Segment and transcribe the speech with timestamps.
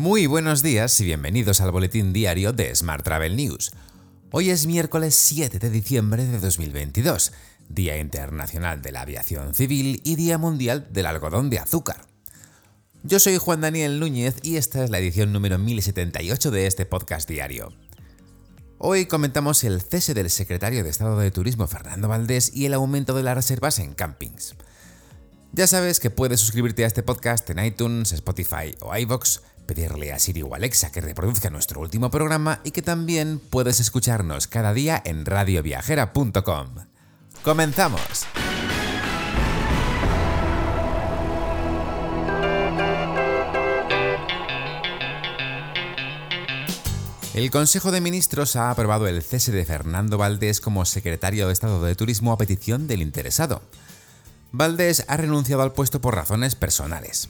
[0.00, 3.70] Muy buenos días y bienvenidos al boletín diario de Smart Travel News.
[4.30, 7.34] Hoy es miércoles 7 de diciembre de 2022,
[7.68, 12.06] Día Internacional de la Aviación Civil y Día Mundial del Algodón de Azúcar.
[13.02, 17.28] Yo soy Juan Daniel Núñez y esta es la edición número 1078 de este podcast
[17.28, 17.70] diario.
[18.78, 23.12] Hoy comentamos el cese del secretario de Estado de Turismo Fernando Valdés y el aumento
[23.12, 24.54] de las reservas en campings.
[25.52, 30.18] Ya sabes que puedes suscribirte a este podcast en iTunes, Spotify o iVoox pedirle a
[30.18, 35.00] Siri o Alexa que reproduzca nuestro último programa y que también puedes escucharnos cada día
[35.04, 36.66] en radioviajera.com.
[37.44, 38.26] ¡Comenzamos!
[47.32, 51.80] El Consejo de Ministros ha aprobado el cese de Fernando Valdés como secretario de Estado
[51.80, 53.62] de Turismo a petición del interesado.
[54.50, 57.28] Valdés ha renunciado al puesto por razones personales.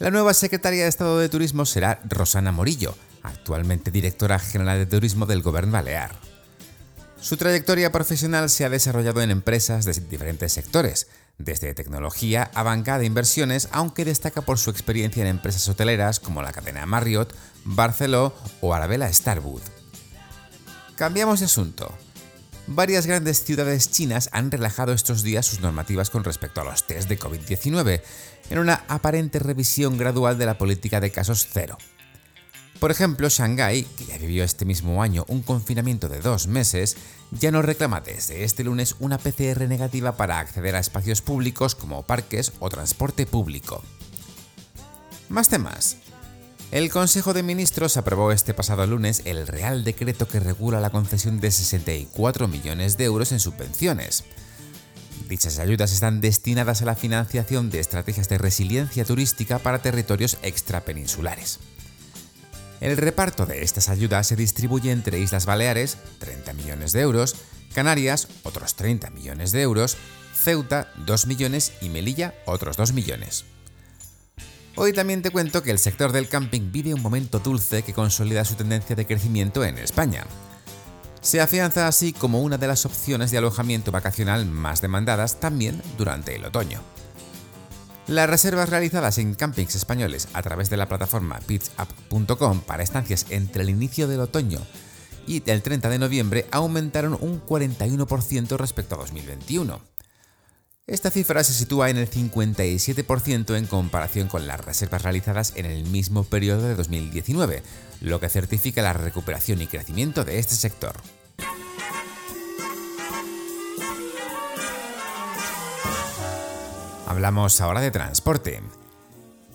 [0.00, 5.26] La nueva secretaria de Estado de Turismo será Rosana Morillo, actualmente directora general de Turismo
[5.26, 6.12] del Gobierno Balear.
[7.20, 12.98] Su trayectoria profesional se ha desarrollado en empresas de diferentes sectores, desde tecnología a banca
[12.98, 18.32] de inversiones, aunque destaca por su experiencia en empresas hoteleras como la cadena Marriott, Barceló
[18.62, 19.60] o Arabella Starwood.
[20.96, 21.94] Cambiamos de asunto.
[22.72, 27.08] Varias grandes ciudades chinas han relajado estos días sus normativas con respecto a los test
[27.08, 28.00] de COVID-19,
[28.48, 31.76] en una aparente revisión gradual de la política de casos cero.
[32.78, 36.96] Por ejemplo, Shanghái, que ya vivió este mismo año un confinamiento de dos meses,
[37.32, 42.04] ya no reclama desde este lunes una PCR negativa para acceder a espacios públicos como
[42.04, 43.82] parques o transporte público.
[45.28, 45.96] Más temas.
[46.70, 51.40] El Consejo de Ministros aprobó este pasado lunes el Real Decreto que regula la concesión
[51.40, 54.22] de 64 millones de euros en subvenciones.
[55.28, 61.58] Dichas ayudas están destinadas a la financiación de estrategias de resiliencia turística para territorios extrapeninsulares.
[62.80, 67.34] El reparto de estas ayudas se distribuye entre Islas Baleares, 30 millones de euros,
[67.74, 69.96] Canarias, otros 30 millones de euros,
[70.34, 73.44] Ceuta, 2 millones y Melilla, otros 2 millones.
[74.82, 78.46] Hoy también te cuento que el sector del camping vive un momento dulce que consolida
[78.46, 80.24] su tendencia de crecimiento en España.
[81.20, 86.34] Se afianza así como una de las opciones de alojamiento vacacional más demandadas también durante
[86.34, 86.80] el otoño.
[88.06, 93.64] Las reservas realizadas en campings españoles a través de la plataforma pitchup.com para estancias entre
[93.64, 94.60] el inicio del otoño
[95.26, 99.78] y el 30 de noviembre aumentaron un 41% respecto a 2021.
[100.90, 105.84] Esta cifra se sitúa en el 57% en comparación con las reservas realizadas en el
[105.84, 107.62] mismo periodo de 2019,
[108.00, 110.96] lo que certifica la recuperación y crecimiento de este sector.
[117.06, 118.60] Hablamos ahora de transporte.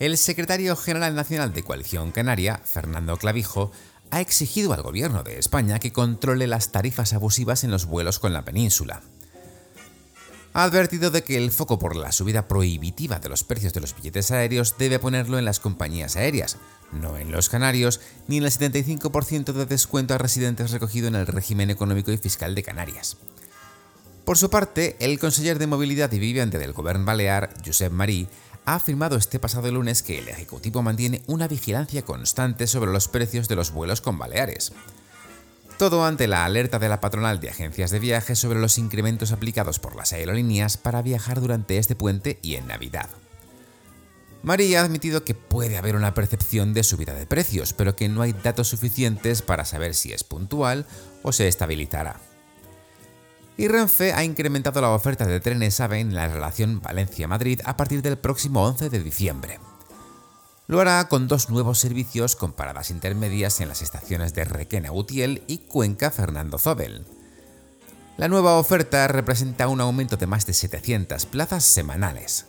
[0.00, 3.72] El secretario general nacional de Coalición Canaria, Fernando Clavijo,
[4.10, 8.34] ha exigido al gobierno de España que controle las tarifas abusivas en los vuelos con
[8.34, 9.00] la península
[10.54, 13.94] ha advertido de que el foco por la subida prohibitiva de los precios de los
[13.94, 16.58] billetes aéreos debe ponerlo en las compañías aéreas,
[16.92, 21.26] no en los canarios, ni en el 75% de descuento a residentes recogido en el
[21.26, 23.16] régimen económico y fiscal de Canarias.
[24.24, 28.28] Por su parte, el conseller de Movilidad y Vivienda del Gobierno Balear, Josep Marí,
[28.64, 33.48] ha afirmado este pasado lunes que el Ejecutivo mantiene una vigilancia constante sobre los precios
[33.48, 34.72] de los vuelos con Baleares.
[35.82, 39.80] Todo ante la alerta de la patronal de agencias de viajes sobre los incrementos aplicados
[39.80, 43.10] por las aerolíneas para viajar durante este puente y en Navidad.
[44.44, 48.22] María ha admitido que puede haber una percepción de subida de precios, pero que no
[48.22, 50.86] hay datos suficientes para saber si es puntual
[51.24, 52.20] o se estabilizará.
[53.56, 58.02] Y Renfe ha incrementado la oferta de trenes AVE en la relación Valencia-Madrid a partir
[58.02, 59.58] del próximo 11 de diciembre.
[60.72, 65.42] Lo hará con dos nuevos servicios con paradas intermedias en las estaciones de Requena Utiel
[65.46, 67.04] y Cuenca Fernando Zobel.
[68.16, 72.46] La nueva oferta representa un aumento de más de 700 plazas semanales.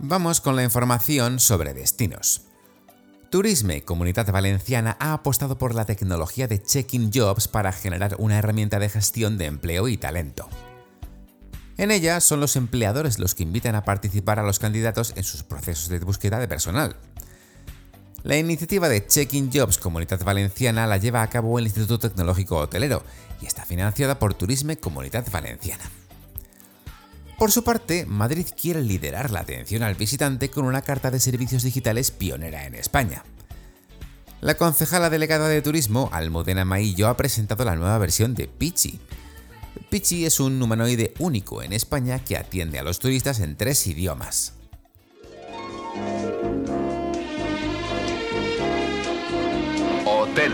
[0.00, 2.46] Vamos con la información sobre destinos.
[3.30, 8.80] Turisme Comunidad Valenciana ha apostado por la tecnología de Check-in Jobs para generar una herramienta
[8.80, 10.48] de gestión de empleo y talento.
[11.80, 15.42] En ella son los empleadores los que invitan a participar a los candidatos en sus
[15.42, 16.94] procesos de búsqueda de personal.
[18.22, 23.02] La iniciativa de Check-in Jobs Comunidad Valenciana la lleva a cabo el Instituto Tecnológico Hotelero
[23.40, 25.84] y está financiada por Turisme Comunidad Valenciana.
[27.38, 31.62] Por su parte, Madrid quiere liderar la atención al visitante con una carta de servicios
[31.62, 33.24] digitales pionera en España.
[34.42, 39.00] La concejala delegada de turismo, Almudena Maillo, ha presentado la nueva versión de Pichi,
[39.88, 44.54] Pichi es un humanoide único en España que atiende a los turistas en tres idiomas.
[50.06, 50.52] Hotel.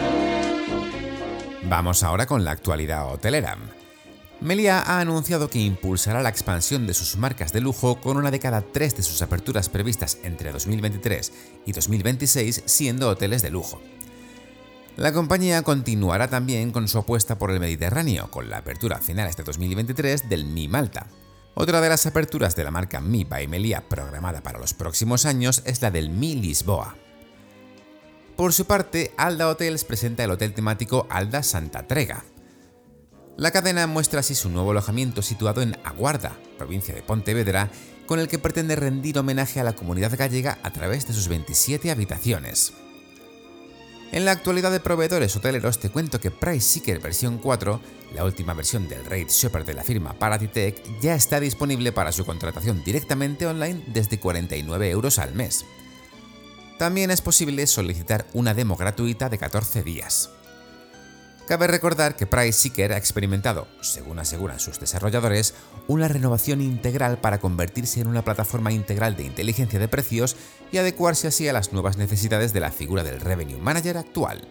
[1.69, 3.59] Vamos ahora con la actualidad hotelera.
[4.41, 8.39] Melia ha anunciado que impulsará la expansión de sus marcas de lujo con una de
[8.39, 11.33] cada tres de sus aperturas previstas entre 2023
[11.65, 13.81] y 2026 siendo hoteles de lujo.
[14.97, 19.37] La compañía continuará también con su apuesta por el Mediterráneo, con la apertura a finales
[19.37, 21.09] de 2023 del Mi Malta.
[21.55, 23.47] Otra de las aperturas de la marca Mi by
[23.91, 26.97] programada para los próximos años es la del Mi Lisboa.
[28.37, 32.25] Por su parte, Alda Hotels presenta el hotel temático Alda Santa Trega.
[33.37, 37.69] La cadena muestra así su nuevo alojamiento situado en Aguarda, provincia de Pontevedra,
[38.07, 41.91] con el que pretende rendir homenaje a la comunidad gallega a través de sus 27
[41.91, 42.73] habitaciones.
[44.13, 47.81] En la actualidad de proveedores hoteleros te cuento que Price Seeker versión 4,
[48.15, 52.25] la última versión del Rate Shopper de la firma Paratitech, ya está disponible para su
[52.25, 55.67] contratación directamente online desde 49 euros al mes.
[56.79, 60.31] También es posible solicitar una demo gratuita de 14 días.
[61.47, 65.55] Cabe recordar que Price Seeker ha experimentado, según aseguran sus desarrolladores,
[65.87, 70.37] una renovación integral para convertirse en una plataforma integral de inteligencia de precios
[70.73, 74.43] y adecuarse así a las nuevas necesidades de la figura del Revenue Manager actual.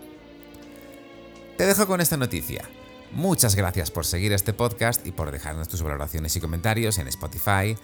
[1.57, 2.63] Te dejo con esta noticia.
[3.11, 7.75] Muchas gracias por seguir este podcast y por dejarnos tus valoraciones y comentarios en Spotify,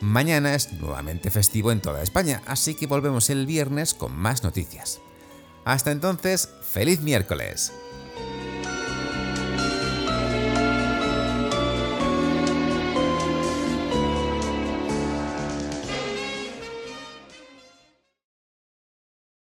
[0.00, 5.00] Mañana es nuevamente festivo en toda España, así que volvemos el viernes con más noticias.
[5.64, 7.72] Hasta entonces, feliz miércoles.